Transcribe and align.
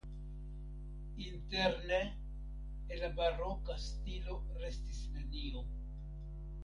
Interne 1.25 1.99
el 2.89 3.01
la 3.03 3.11
baroka 3.19 3.77
stilo 3.85 4.41
restis 4.65 5.05
nenio. 5.19 5.63